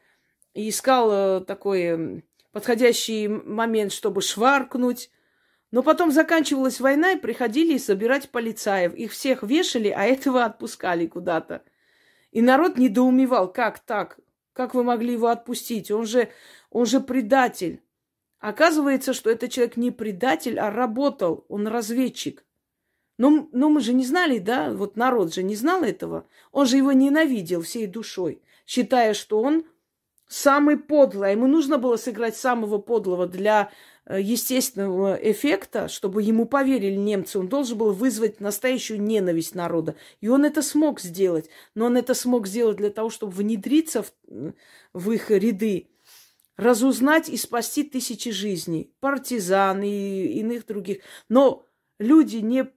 [0.55, 5.11] и искал э, такой подходящий момент, чтобы шваркнуть.
[5.71, 8.95] Но потом заканчивалась война, и приходили собирать полицаев.
[8.95, 11.63] Их всех вешали, а этого отпускали куда-то.
[12.33, 14.19] И народ недоумевал, как так?
[14.53, 15.91] Как вы могли его отпустить?
[15.91, 16.31] Он же,
[16.71, 17.83] он же предатель.
[18.39, 21.45] Оказывается, что этот человек не предатель, а работал.
[21.49, 22.45] Он разведчик.
[23.19, 24.73] Но, но мы же не знали, да?
[24.73, 26.27] Вот народ же не знал этого.
[26.51, 29.65] Он же его ненавидел всей душой, считая, что он
[30.27, 31.29] самый подлый.
[31.29, 33.71] А ему нужно было сыграть самого подлого для
[34.09, 37.39] естественного эффекта, чтобы ему поверили немцы.
[37.39, 39.97] Он должен был вызвать настоящую ненависть народа.
[40.21, 41.49] И он это смог сделать.
[41.75, 44.13] Но он это смог сделать для того, чтобы внедриться в,
[44.93, 45.89] в их ряды,
[46.57, 48.93] разузнать и спасти тысячи жизней.
[49.01, 51.03] Партизан и иных других.
[51.29, 51.67] Но
[51.99, 52.71] люди, не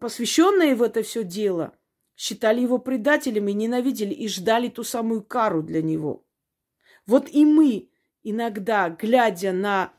[0.00, 1.72] посвященные в это все дело,
[2.16, 6.22] считали его предателем и ненавидели, и ждали ту самую кару для него–
[7.06, 7.88] вот и мы
[8.22, 9.92] иногда, глядя на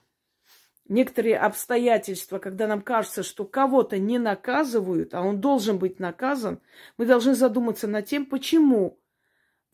[0.89, 6.59] некоторые обстоятельства, когда нам кажется, что кого-то не наказывают, а он должен быть наказан,
[6.97, 8.99] мы должны задуматься над тем, почему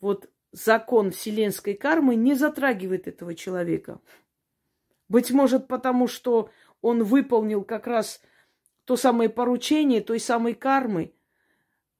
[0.00, 4.00] вот закон вселенской кармы не затрагивает этого человека.
[5.08, 6.50] Быть может, потому что
[6.80, 8.20] он выполнил как раз
[8.84, 11.14] то самое поручение той самой кармы.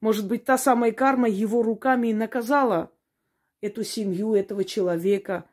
[0.00, 2.92] Может быть, та самая карма его руками и наказала
[3.60, 5.48] эту семью, этого человека.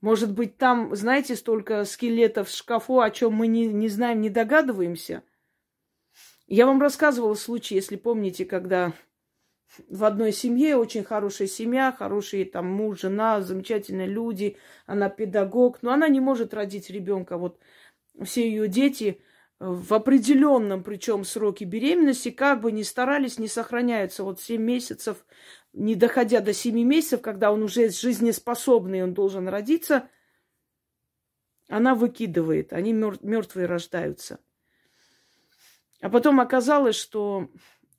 [0.00, 4.30] Может быть, там, знаете, столько скелетов в шкафу, о чем мы не, не знаем, не
[4.30, 5.22] догадываемся.
[6.46, 8.92] Я вам рассказывала случай, если помните, когда
[9.88, 15.92] в одной семье, очень хорошая семья, хорошие там муж, жена, замечательные люди, она педагог, но
[15.92, 17.36] она не может родить ребенка.
[17.36, 17.60] Вот
[18.24, 19.20] все ее дети
[19.60, 24.24] в определенном, причем сроке беременности, как бы ни старались, не сохраняются.
[24.24, 25.24] Вот 7 месяцев
[25.72, 30.08] не доходя до семи месяцев, когда он уже жизнеспособный, он должен родиться,
[31.68, 34.40] она выкидывает, они мертвые рождаются.
[36.00, 37.48] А потом оказалось, что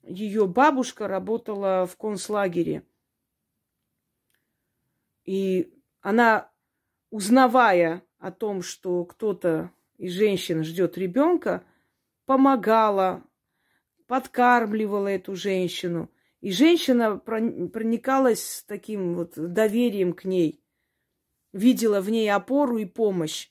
[0.04, 2.86] ее бабушка работала в концлагере.
[5.24, 6.52] И она,
[7.12, 11.64] узнавая о том, что кто-то из женщин ждет ребенка,
[12.26, 13.24] помогала,
[14.08, 16.10] подкармливала эту женщину–
[16.42, 20.64] и женщина проникалась таким вот доверием к ней,
[21.54, 23.50] видела в ней опору и помощь.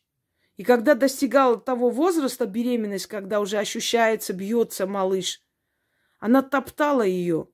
[0.56, 5.40] И когда достигала того возраста беременность, когда уже ощущается, бьется малыш,
[6.18, 7.48] она топтала ее.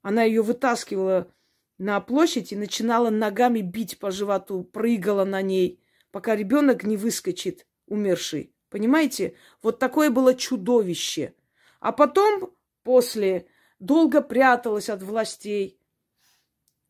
[0.00, 1.32] Она ее вытаскивала
[1.78, 7.66] на площадь и начинала ногами бить по животу, прыгала на ней, пока ребенок не выскочит,
[7.86, 8.52] умерший.
[8.68, 9.36] Понимаете?
[9.62, 11.34] Вот такое было чудовище.
[11.78, 13.46] А потом, после
[13.82, 15.78] долго пряталась от властей.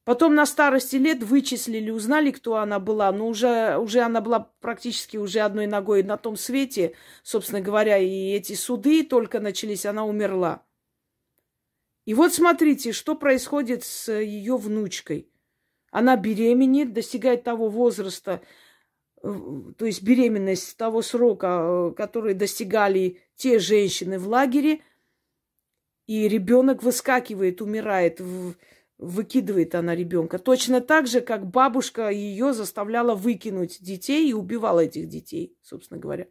[0.05, 3.11] Потом на старости лет вычислили, узнали, кто она была.
[3.13, 8.33] Но уже, уже она была практически уже одной ногой на том свете, собственно говоря, и
[8.33, 10.65] эти суды только начались, она умерла.
[12.05, 15.31] И вот смотрите, что происходит с ее внучкой.
[15.93, 18.43] Она беременеет, достигает того возраста,
[19.23, 24.81] то есть беременность того срока, э, который достигали те женщины в лагере–
[26.13, 28.21] и ребенок выскакивает, умирает,
[28.99, 30.39] выкидывает она ребенка.
[30.39, 36.27] Точно так же, как бабушка ее заставляла выкинуть детей и убивала этих детей, собственно говоря,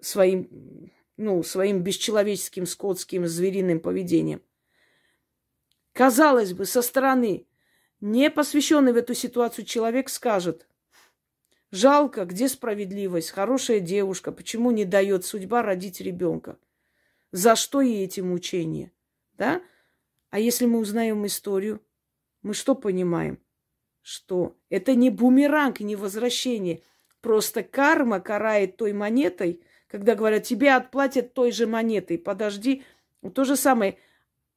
[0.00, 4.40] своим, ну, своим бесчеловеческим, скотским, звериным поведением.
[5.94, 7.48] Казалось бы, со стороны,
[8.00, 10.68] не посвященный в эту ситуацию человек скажет,
[11.72, 16.56] жалко, где справедливость, хорошая девушка, почему не дает судьба родить ребенка?
[17.32, 18.93] За что ей эти мучения?
[19.36, 19.62] Да?
[20.30, 21.80] А если мы узнаем историю,
[22.42, 23.38] мы что понимаем?
[24.02, 26.82] Что это не бумеранг, не возвращение.
[27.20, 32.18] Просто карма карает той монетой, когда говорят, тебе отплатят той же монетой.
[32.18, 32.84] Подожди,
[33.34, 33.98] то же самое.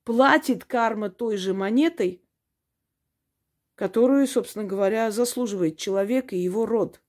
[0.03, 2.21] Платит карма той же монетой,
[3.75, 7.01] которую, собственно говоря, заслуживает человек и его род.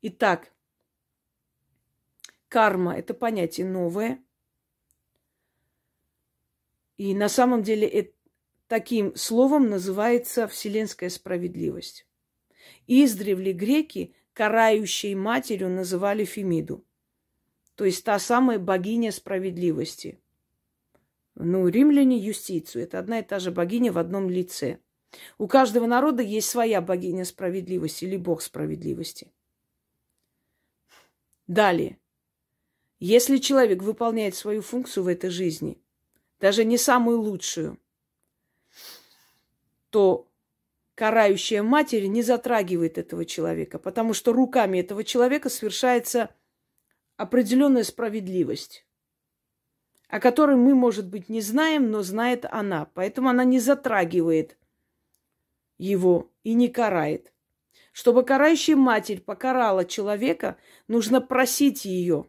[0.00, 0.52] Итак,
[2.48, 4.24] карма– это понятие новое.
[6.98, 8.12] И на самом деле это,
[8.66, 12.06] таким словом называется вселенская справедливость.
[12.86, 16.84] Издревле греки карающей матерью называли Фемиду.
[17.76, 20.20] То есть та самая богиня справедливости.
[21.36, 22.82] Ну, римляне юстицию.
[22.82, 24.80] Это одна и та же богиня в одном лице.
[25.38, 29.32] У каждого народа есть своя богиня справедливости или бог справедливости.
[31.46, 31.98] Далее.
[32.98, 35.80] Если человек выполняет свою функцию в этой жизни,
[36.40, 37.78] даже не самую лучшую,
[39.90, 40.28] то
[40.94, 46.30] карающая матерь не затрагивает этого человека, потому что руками этого человека совершается
[47.16, 48.84] определенная справедливость,
[50.08, 52.86] о которой мы, может быть, не знаем, но знает она.
[52.94, 54.56] Поэтому она не затрагивает
[55.76, 57.32] его и не карает.
[57.92, 62.26] Чтобы карающая матерь покарала человека, нужно просить ее.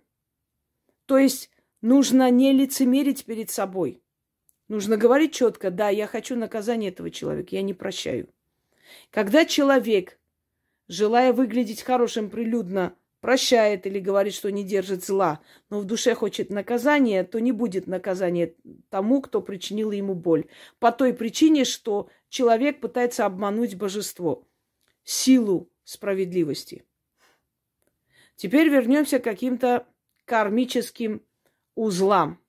[1.06, 1.50] То есть
[1.82, 4.02] нужно не лицемерить перед собой.
[4.68, 8.30] Нужно говорить четко, да, я хочу наказания этого человека, я не прощаю.
[9.10, 10.20] Когда человек,
[10.88, 16.50] желая выглядеть хорошим прилюдно, прощает или говорит, что не держит зла, но в душе хочет
[16.50, 18.56] наказания, то не будет наказания
[18.90, 20.46] тому, кто причинил ему боль.
[20.80, 24.48] По той причине, что человек пытается обмануть божество,
[25.04, 26.86] силу справедливости.
[28.36, 29.86] Теперь вернемся к каким-то
[30.26, 31.24] кармическим
[31.80, 32.40] узлам.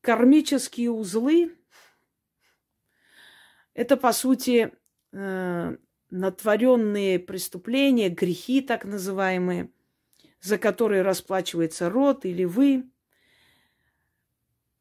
[0.00, 1.56] Кармические узлы–
[3.74, 4.72] это, по сути,
[5.12, 5.76] э,
[6.10, 9.70] натворенные преступления, грехи так называемые,
[10.40, 12.90] за которые расплачивается род или вы.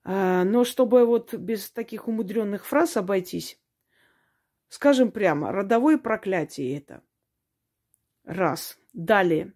[0.04, 3.60] А, но чтобы вот без таких умудренных фраз обойтись,
[4.69, 7.04] скажем прямо, родовое проклятие это.
[8.23, 8.77] Раз.
[8.93, 9.54] Далее.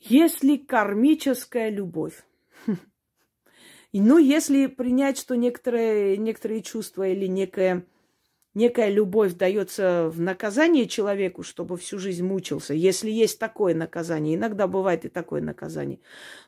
[0.00, 2.24] Если кармическая любовь,
[3.92, 7.84] ну, если принять, что некоторые, некоторые чувства или некая
[8.54, 14.66] некая любовь дается в наказание человеку, чтобы всю жизнь мучился, если есть такое наказание, иногда
[14.66, 16.00] бывает и такое наказание.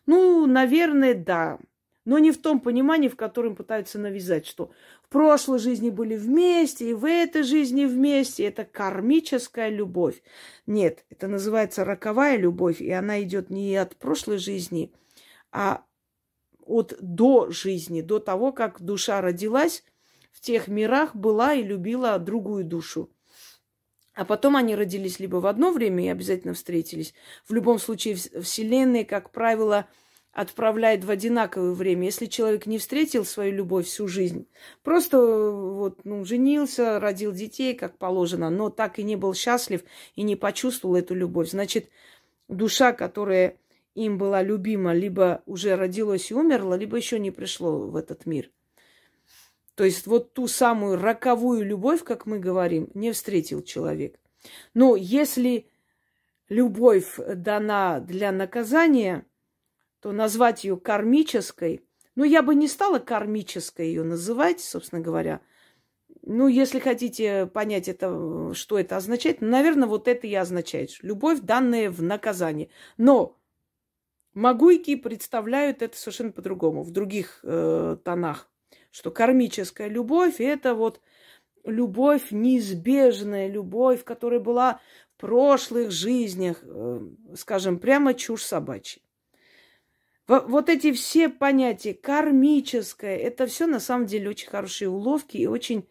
[0.07, 1.59] Ну, наверное, да.
[2.05, 4.71] Но не в том понимании, в котором пытаются навязать, что
[5.03, 8.45] в прошлой жизни были вместе, и в этой жизни вместе.
[8.45, 10.23] Это кармическая любовь.
[10.67, 14.93] Нет, это называется роковая любовь, и она идет не от прошлой жизни,
[15.53, 15.85] а
[16.65, 19.85] от до жизни, до того, как душа родилась,
[20.31, 23.11] в тех мирах была и любила другую душу.
[24.15, 27.15] А потом они родились либо в одно время и обязательно встретились.
[27.47, 29.87] В любом случае, Вселенная, как правило,
[30.33, 32.07] отправляет в одинаковое время.
[32.07, 34.47] Если человек не встретил свою любовь всю жизнь,
[34.83, 39.83] просто вот, ну, женился, родил детей, как положено, но так и не был счастлив
[40.15, 41.89] и не почувствовал эту любовь, значит,
[42.49, 43.57] душа, которая
[43.95, 48.51] им была любима, либо уже родилась и умерла, либо еще не пришло в этот мир–
[49.81, 54.21] то есть вот ту самую роковую любовь, как мы говорим, не встретил человек.
[54.75, 55.71] Но если
[56.51, 59.25] любовь дана для наказания,
[60.01, 61.85] то назвать ее кармической,
[62.15, 65.41] ну, я бы не стала кармической ее называть, собственно говоря.
[66.23, 70.91] Ну, если хотите понять это, что это означает, ну, наверное, вот это и означает.
[71.03, 72.69] Любовь, данная в наказание.
[72.99, 73.39] Но
[74.35, 78.51] магуйки представляют это совершенно по-другому, в других э, тонах
[78.91, 81.01] что кармическая любовь– это вот
[81.65, 84.81] любовь, неизбежная любовь, которая была
[85.17, 87.01] в прошлых жизнях, э,
[87.37, 89.03] скажем, прямо чушь собачья.
[90.31, 95.89] Вот эти все понятия, кармическое, это все на самом деле очень хорошие уловки и очень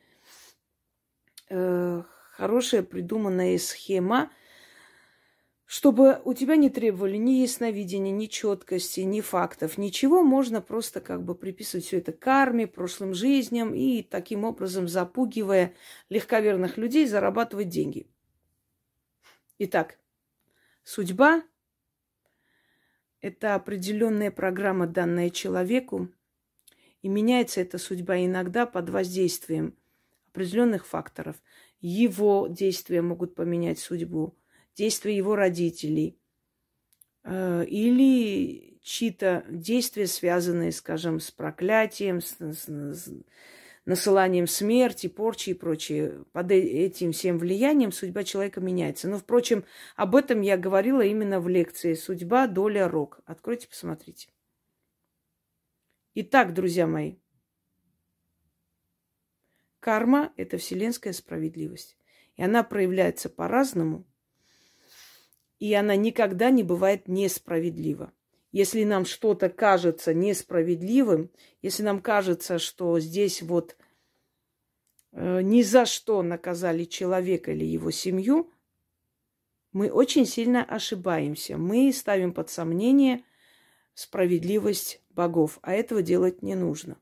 [1.50, 4.32] э, хорошая придуманная схема,
[5.66, 11.22] чтобы у тебя не требовали ни ясновидения, ни четкости, ни фактов, ничего, можно просто как
[11.22, 15.74] бы приписывать все это карме, прошлым жизням и таким образом, запугивая
[16.08, 18.08] легковерных людей, зарабатывать деньги.
[19.58, 20.00] Итак,
[20.86, 21.44] судьба–
[23.22, 26.10] это определенная программа, данная человеку,
[27.02, 29.76] и меняется эта судьба иногда под воздействием
[30.32, 31.38] определенных факторов.
[31.82, 34.36] Его действия могут поменять судьбу–
[34.80, 36.18] действия его родителей
[37.26, 43.12] э, или чьи-то действия, связанные, скажем, с проклятием, с, с,
[43.86, 46.24] насыланием смерти, порчи и прочее.
[46.32, 49.08] Под э, этим всем влиянием судьба человека меняется.
[49.08, 49.66] Но, впрочем,
[49.96, 53.20] об этом я говорила именно в лекции «Судьба, доля, рок».
[53.26, 54.30] Откройте, посмотрите.
[56.16, 57.16] Итак, друзья мои,
[59.80, 61.98] карма– это вселенская справедливость.
[62.36, 64.06] И она проявляется по-разному–
[65.60, 68.14] и она никогда не бывает несправедлива.
[68.52, 71.30] Если нам что-то кажется несправедливым,
[71.62, 73.78] если нам кажется, что здесь вот
[75.12, 78.52] э, ни за что наказали человека или его семью,
[79.72, 81.58] мы очень сильно ошибаемся.
[81.58, 83.24] Мы ставим под сомнение
[83.94, 87.00] справедливость богов, а этого делать не нужно.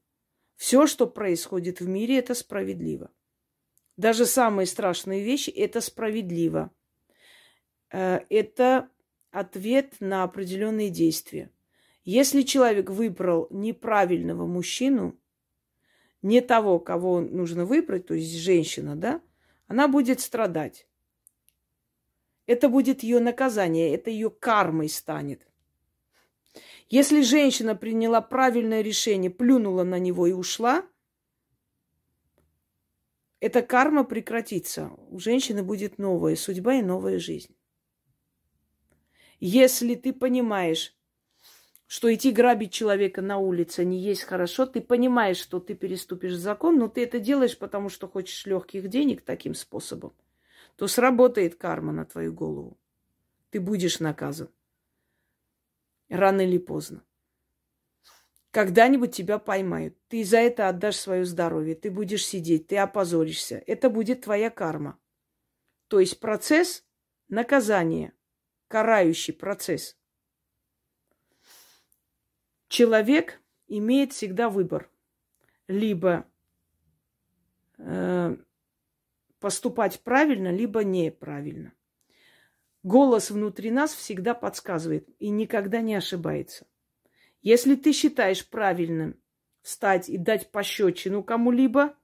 [0.57, 3.09] Все, что происходит в мире, это справедливо.
[3.95, 6.71] Даже самые страшные вещи– это справедливо.
[7.91, 8.89] Э, это
[9.39, 11.51] ответ на определенные действия.
[12.03, 15.19] Если человек выбрал неправильного мужчину,
[16.21, 19.21] не того, кого нужно выбрать, то есть женщина, да,
[19.67, 20.87] она будет страдать.
[22.47, 25.45] Это будет ее наказание, это ее кармой станет.
[26.89, 30.83] Если женщина приняла правильное решение, плюнула на него и ушла,
[33.39, 34.91] эта карма прекратится.
[35.09, 37.56] У женщины будет новая судьба и новая жизнь.
[39.39, 40.95] Если ты понимаешь,
[41.85, 46.77] что идти грабить человека на улице не есть хорошо, ты понимаешь, что ты переступишь закон,
[46.77, 50.13] но ты это делаешь, потому что хочешь легких денег таким способом,
[50.75, 52.77] то сработает карма на твою голову.
[53.51, 54.49] Ты будешь наказан.
[56.09, 57.03] Рано или поздно.
[58.51, 59.95] Когда-нибудь тебя поймают.
[60.07, 61.75] Ты за это отдашь свое здоровье.
[61.75, 63.63] Ты будешь сидеть, ты опозоришься.
[63.67, 64.97] Это будет твоя карма.
[65.87, 66.83] То есть процесс
[67.29, 68.13] наказания
[68.67, 69.97] карающий процесс.
[72.67, 74.89] Человек имеет всегда выбор.
[75.67, 76.25] Либо
[77.77, 78.37] э,
[79.39, 81.73] поступать правильно, либо неправильно.
[82.83, 86.67] Голос внутри нас всегда подсказывает и никогда не ошибается.
[87.41, 89.19] Если ты считаешь правильным
[89.61, 91.95] встать и дать пощечину кому-либо,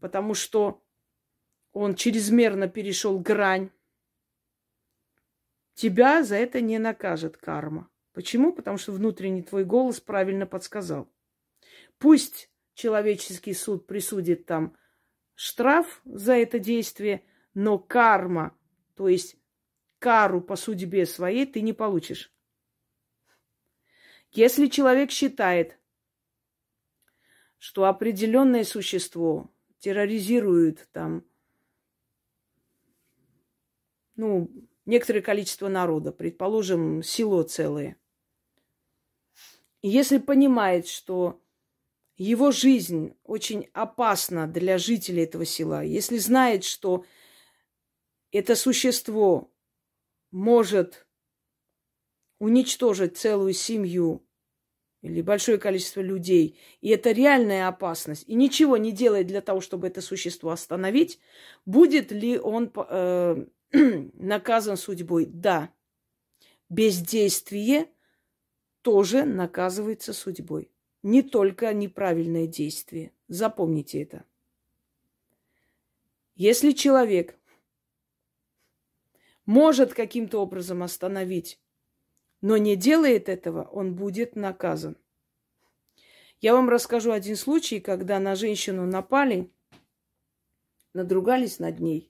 [0.00, 0.82] потому что
[1.72, 3.70] он чрезмерно перешел грань,
[5.80, 7.88] Тебя за это не накажет карма.
[8.12, 8.52] Почему?
[8.52, 11.10] Потому что внутренний твой голос правильно подсказал.
[11.96, 14.76] Пусть человеческий суд присудит там
[15.34, 17.24] штраф за это действие,
[17.54, 18.54] но карма,
[18.94, 19.38] то есть
[19.98, 22.30] кару по судьбе своей ты не получишь.
[24.32, 25.78] Если человек считает,
[27.56, 31.24] что определенное существо терроризирует там,
[34.16, 37.96] ну, некоторое количество народа, предположим, село целое.
[39.82, 41.40] Если понимает, что
[42.18, 47.06] его жизнь очень опасна для жителей этого села, если знает, что
[48.30, 49.50] это существо
[50.30, 51.06] может
[52.38, 54.22] уничтожить целую семью
[55.02, 59.86] или большое количество людей, и это реальная опасность, и ничего не делает для того, чтобы
[59.86, 61.20] это существо остановить,
[61.64, 63.46] будет ли он э,
[64.14, 65.26] наказан судьбой?
[65.26, 65.72] Да.
[66.68, 67.88] Бездействие
[68.82, 70.70] тоже наказывается судьбой.
[71.02, 73.12] Не только неправильное действие.
[73.28, 74.24] Запомните это.
[76.34, 77.38] Если человек
[79.46, 81.60] может каким-то образом остановить,
[82.40, 84.96] но не делает этого, он будет наказан.
[86.40, 89.52] Я вам расскажу один случай, когда на женщину напали,
[90.94, 92.09] надругались над ней.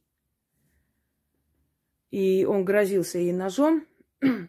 [2.11, 3.87] И он грозился ей ножом,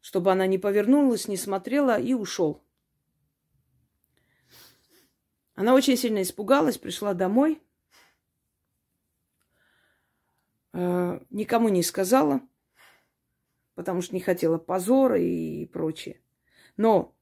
[0.00, 2.62] чтобы она не повернулась, не смотрела и ушел.
[5.54, 7.60] Она очень сильно испугалась, пришла домой,
[10.72, 12.40] э, никому не сказала,
[13.74, 16.20] потому что не хотела позора и прочее.
[16.76, 17.16] Но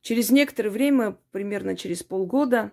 [0.00, 2.72] через некоторое время, примерно через полгода,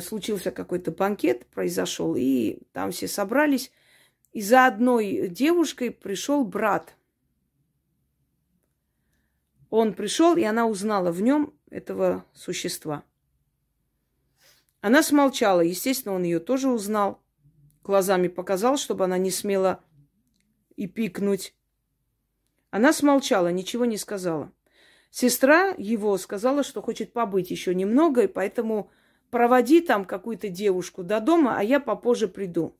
[0.00, 3.70] случился какой-то банкет, произошел, и там все собрались.
[4.32, 6.96] И за одной девушкой пришел брат.
[9.70, 13.04] Он пришел, и она узнала в нем этого существа.
[14.80, 15.60] Она смолчала.
[15.60, 17.22] Естественно, он ее тоже узнал.
[17.82, 19.82] Глазами показал, чтобы она не смела
[20.76, 21.54] и пикнуть.
[22.70, 24.52] Она смолчала, ничего не сказала.
[25.10, 28.90] Сестра его сказала, что хочет побыть еще немного, и поэтому
[29.30, 32.76] проводи там какую-то девушку до дома, а я попозже приду.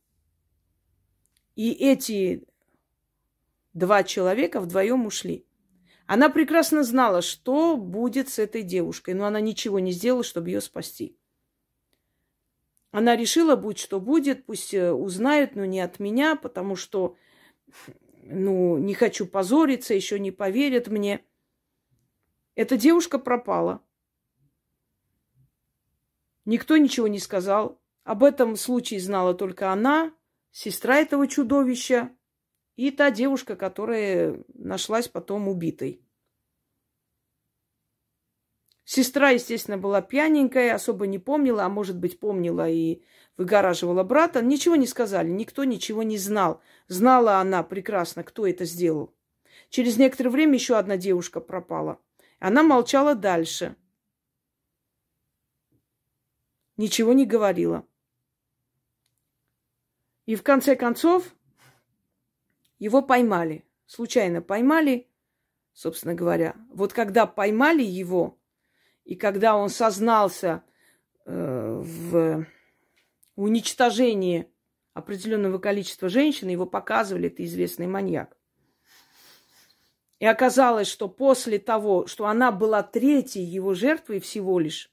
[1.54, 2.46] И эти
[3.72, 5.44] два человека вдвоем ушли.
[6.06, 10.60] Она прекрасно знала, что будет с этой девушкой, но она ничего не сделала, чтобы ее
[10.60, 11.18] спасти.
[12.90, 17.16] Она решила, будь что будет, пусть э, узнают, но не от меня, потому что,
[18.22, 21.22] ну, не хочу позориться, еще не поверят мне.
[22.54, 23.82] Эта девушка пропала.
[26.48, 27.78] Никто ничего не сказал.
[28.04, 30.14] Об этом случае знала только она,
[30.50, 32.10] сестра этого чудовища
[32.74, 36.00] и та девушка, которая нашлась потом убитой.
[38.84, 43.02] Сестра, естественно, была пьяненькая, особо не помнила, а может быть, помнила и
[43.36, 44.40] выгораживала брата.
[44.40, 46.62] Ничего не сказали, никто ничего не знал.
[46.86, 49.14] Знала она прекрасно, кто это сделал.
[49.68, 52.00] Через некоторое время еще одна девушка пропала.
[52.38, 53.76] Она молчала дальше.
[56.78, 57.84] Ничего не говорила.
[60.26, 61.34] И в конце концов
[62.78, 63.64] его поймали.
[63.86, 65.08] Случайно поймали,
[65.72, 66.54] собственно говоря.
[66.70, 68.38] Вот когда поймали его,
[69.04, 70.62] и когда он сознался
[71.24, 72.46] э, в
[73.34, 74.48] уничтожении
[74.94, 78.36] определенного количества женщин, его показывали, это известный маньяк.
[80.20, 84.92] И оказалось, что после того, что она была третьей его жертвой всего лишь,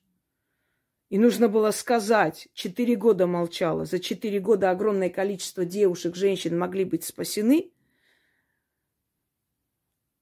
[1.15, 6.83] и нужно было сказать, четыре года молчала, за четыре года огромное количество девушек, женщин могли
[6.83, 7.71] быть спасены,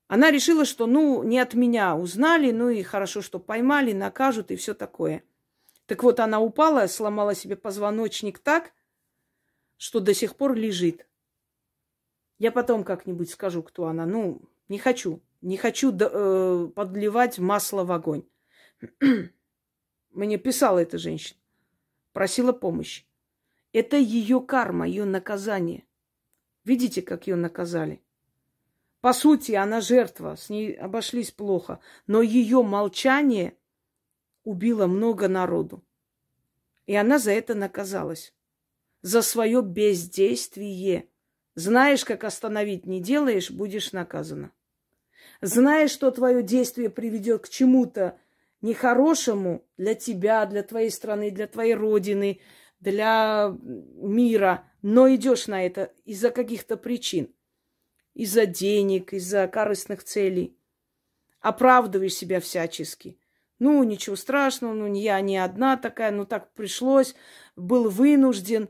[0.05, 4.55] она решила, что ну не от меня узнали, ну и хорошо, что поймали, накажут и
[4.55, 5.23] все такое.
[5.87, 8.71] Так вот, она упала, сломала себе позвоночник так,
[9.77, 11.07] что до сих пор лежит.
[12.37, 14.05] Я потом как-нибудь скажу, кто она.
[14.05, 15.23] Ну, не хочу.
[15.41, 18.25] Не хочу э, подливать масло в огонь.
[20.13, 21.39] Мне писала эта женщина.
[22.13, 23.05] Просила помощи.
[23.71, 25.85] Это ее карма, ее наказание.
[26.63, 28.01] Видите, как ее наказали?
[29.01, 31.79] По сути, она жертва, с ней обошлись плохо.
[32.05, 33.57] Но ее молчание
[34.43, 35.83] убило много народу.
[36.85, 38.33] И она за это наказалась.
[39.01, 41.09] За свое бездействие.
[41.55, 44.51] Знаешь, как остановить не делаешь, будешь наказана.
[45.41, 48.17] Знаешь, что твое действие приведет к чему-то
[48.63, 52.41] нехорошему для тебя, для твоей страны, для твоей родины,
[52.79, 57.31] для мира, но идешь на это из-за каких-то причин
[58.13, 60.57] из-за денег, из-за корыстных целей.
[61.39, 63.19] Оправдываешь себя всячески.
[63.59, 67.15] Ну, ничего страшного, ну, я не одна такая, ну, так пришлось,
[67.55, 68.69] был вынужден.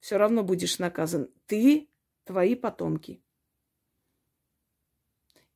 [0.00, 1.30] Все равно будешь наказан.
[1.46, 1.90] Ты,
[2.24, 3.22] твои потомки.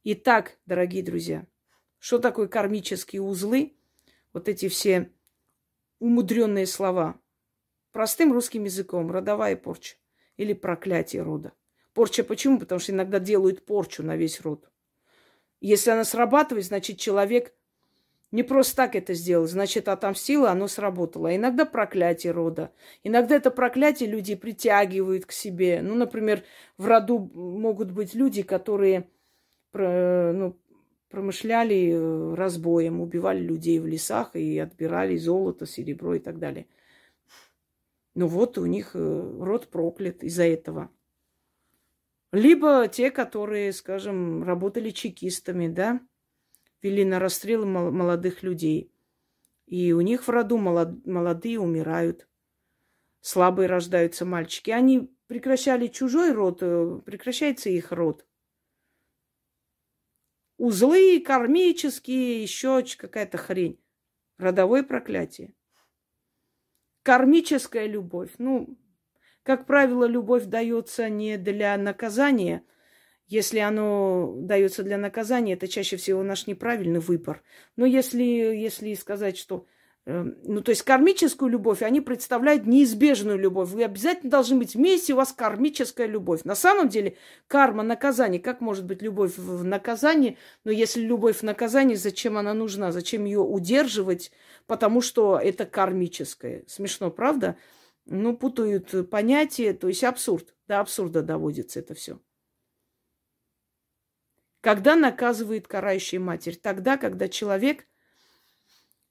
[0.05, 1.47] Итак, дорогие друзья,
[2.03, 3.77] что такое кармические узлы?
[4.33, 5.13] Вот эти все
[6.01, 7.21] умудренные слова.
[7.93, 9.13] Простым русским языком.
[9.13, 9.95] Родовая порча
[10.37, 11.53] или проклятие рода.
[11.95, 12.59] Порча почему?
[12.59, 14.69] Потому что иногда делают порчу на весь род.
[15.61, 17.55] Если она срабатывает, значит, человек
[18.33, 21.29] не просто так это сделал, значит, отомстило, оно сработало.
[21.29, 22.73] А иногда проклятие рода.
[23.05, 25.81] Иногда это проклятие люди притягивают к себе.
[25.83, 26.43] Ну, например,
[26.79, 29.09] в роду могут быть люди, которые
[29.73, 30.57] ну,
[31.13, 36.67] промышляли э, разбоем, убивали людей в лесах и отбирали золото, серебро и так далее.
[38.15, 40.91] Ну вот у них э, род проклят из-за этого.
[42.33, 46.01] Либо те, которые, скажем, работали чекистами, да,
[46.81, 48.91] вели на расстрелы молодых людей.
[49.67, 52.27] И у них в роду молодые умирают,
[53.21, 54.71] слабые рождаются мальчики.
[54.71, 58.27] Они прекращали чужой род, э, прекращается их род.
[60.63, 63.81] Узлы кармические, еще какая-то хрень.
[64.39, 65.55] Родовое проклятие.
[67.03, 68.31] Кармическая любовь.
[68.39, 68.79] Ну,
[69.43, 72.65] как правило, любовь дается не для наказания.
[73.27, 77.43] Если оно дается для наказания, это чаще всего наш неправильный выбор.
[77.75, 79.67] Но если, если сказать, что
[80.05, 83.71] ну, то есть кармическую любовь, они представляют неизбежную любовь.
[83.71, 86.43] Вы обязательно должны быть вместе, у вас кармическая любовь.
[86.45, 88.41] На самом деле карма, наказание.
[88.41, 90.39] Как может быть любовь в наказании?
[90.65, 92.91] Но если любовь в наказании, зачем она нужна?
[92.91, 94.33] Зачем ее удерживать?
[94.67, 96.65] Потому что это кармическое.
[96.67, 97.57] Смешно, правда?
[98.07, 100.55] ну, путают понятия, то есть абсурд.
[100.67, 102.21] До абсурда доводится это все.
[104.61, 106.57] Когда наказывает карающая матерь?
[106.57, 107.87] Тогда, когда человек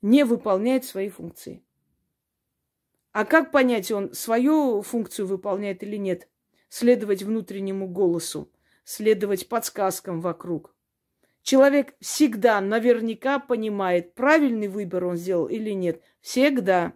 [0.02, 1.64] не выполняет свои функции.
[3.12, 6.30] А как понять, он свою функцию выполняет или нет?
[6.70, 8.52] Следовать внутреннему голосу,
[8.84, 10.74] следовать подсказкам вокруг.
[11.44, 16.02] Человек всегда наверняка понимает, правильный выбор он сделал или нет.
[16.22, 16.94] Всегда.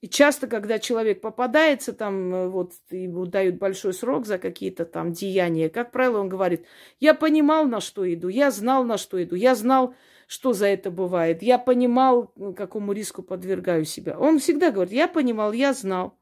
[0.00, 5.12] И часто, когда человек попадается, там, э, вот, ему дают большой срок за какие-то там
[5.12, 6.64] деяния, как правило, он говорит,
[7.00, 9.94] я понимал, на что иду, я знал, на что иду, я знал,
[10.28, 14.18] что за это бывает, я понимал, какому риску подвергаю себя.
[14.18, 16.18] Он всегда говорит, я понимал, я знал.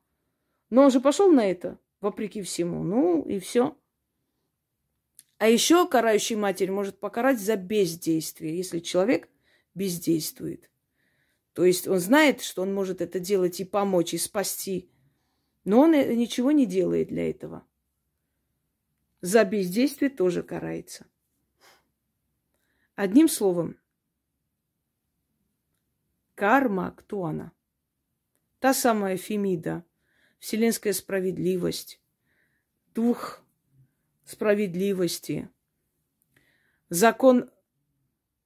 [0.70, 2.84] Но он же пошел на это, вопреки всему.
[2.84, 3.76] Ну, и все.
[5.38, 9.28] А еще карающий матерь может покарать за бездействие, если человек
[9.74, 10.70] бездействует.
[11.52, 14.88] То есть он знает, что он может это делать и помочь, и спасти
[15.64, 17.66] Но он э, ничего не делает для этого.
[19.20, 21.06] За бездействие тоже карается.
[22.94, 23.76] Одним словом,
[26.36, 27.52] карма, кто она?
[28.60, 29.84] Та самая Фемида,
[30.38, 32.00] вселенская справедливость,
[32.94, 33.42] дух
[34.24, 35.48] справедливости,
[36.88, 37.50] закон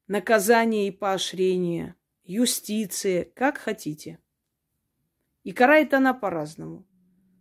[0.06, 4.18] наказания и поощрения, юстиция, как хотите.
[5.42, 6.86] И карает она по-разному,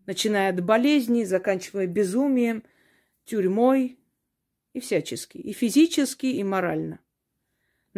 [0.05, 2.63] начиная от болезней, заканчивая безумием,
[3.23, 3.99] тюрьмой
[4.73, 6.99] и всячески, и физически, и морально.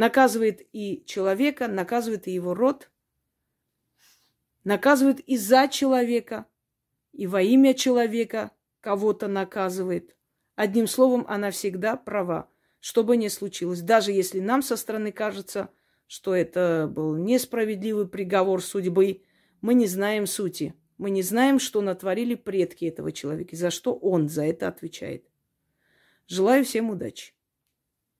[0.01, 2.89] Наказывает и человека, наказывает и его род,
[4.63, 6.47] наказывает и за человека,
[7.11, 8.49] и во имя человека
[8.79, 10.15] кого-то наказывает.
[10.55, 12.49] Одним словом, она всегда права,
[12.79, 13.81] что бы ни случилось.
[13.81, 15.69] Даже если нам со стороны кажется,
[16.07, 19.21] что это был несправедливый приговор судьбы,
[19.61, 20.73] мы не знаем сути.
[20.97, 25.29] Мы не знаем, что натворили предки этого человека, и за что он за это отвечает.
[26.25, 27.33] Желаю всем удачи.